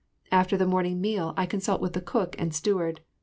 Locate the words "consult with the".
1.45-2.01